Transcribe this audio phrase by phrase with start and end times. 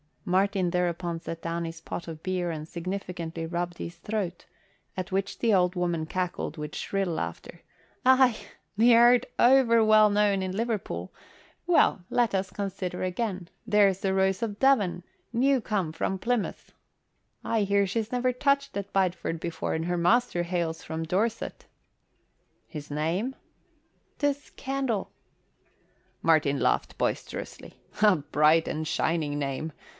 [0.25, 4.45] Martin thereupon set down his pot of beer and significantly rubbed his throat,
[4.95, 7.61] at which the old woman cackled with shrill laughter.
[8.05, 8.37] "Aye,
[8.79, 11.13] th' art o'er well known in Liverpool.
[11.67, 13.49] Well, let us consider again.
[13.67, 15.03] There's the Rose of Devon,
[15.33, 16.71] new come from Plymouth.
[17.43, 21.65] I hear she's never touched at Bideford before and her master hails from Dorset."
[22.67, 23.35] "His name?"
[24.17, 25.11] "'Tis Candle."
[26.21, 27.73] Martin laughed boisterously.
[28.01, 29.73] "A bright and shining name!